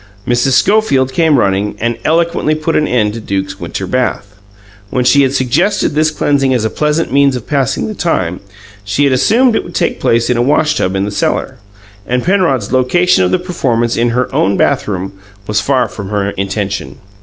[0.27, 0.53] Mrs.
[0.53, 4.33] Schofield came running, and eloquently put an end to Duke's winter bath.
[4.89, 8.39] When she had suggested this cleansing as a pleasant means of passing the time,
[8.83, 11.59] she assumed that it would take place in a washtub in the cellar;
[12.07, 15.13] and Penrod's location of the performance in her own bathroom
[15.45, 16.97] was far from her intention.